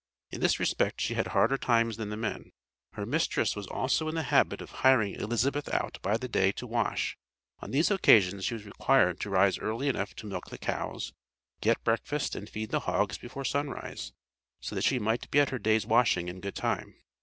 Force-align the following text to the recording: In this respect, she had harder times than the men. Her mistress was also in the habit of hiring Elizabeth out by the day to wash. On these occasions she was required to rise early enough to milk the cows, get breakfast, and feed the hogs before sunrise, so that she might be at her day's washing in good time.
In 0.31 0.41
this 0.41 0.59
respect, 0.59 0.99
she 0.99 1.13
had 1.13 1.27
harder 1.27 1.59
times 1.59 1.97
than 1.97 2.09
the 2.09 2.17
men. 2.17 2.53
Her 2.93 3.05
mistress 3.05 3.55
was 3.55 3.67
also 3.67 4.07
in 4.09 4.15
the 4.15 4.23
habit 4.23 4.59
of 4.59 4.71
hiring 4.81 5.13
Elizabeth 5.13 5.71
out 5.71 5.99
by 6.01 6.17
the 6.17 6.27
day 6.27 6.51
to 6.53 6.65
wash. 6.65 7.15
On 7.59 7.69
these 7.69 7.91
occasions 7.91 8.43
she 8.45 8.55
was 8.55 8.65
required 8.65 9.19
to 9.19 9.29
rise 9.29 9.59
early 9.59 9.87
enough 9.87 10.15
to 10.15 10.25
milk 10.25 10.49
the 10.49 10.57
cows, 10.57 11.13
get 11.61 11.83
breakfast, 11.83 12.33
and 12.33 12.49
feed 12.49 12.71
the 12.71 12.79
hogs 12.89 13.19
before 13.19 13.45
sunrise, 13.45 14.11
so 14.59 14.73
that 14.73 14.83
she 14.85 14.97
might 14.97 15.29
be 15.29 15.39
at 15.39 15.49
her 15.51 15.59
day's 15.59 15.85
washing 15.85 16.29
in 16.29 16.39
good 16.41 16.55
time. 16.55 16.95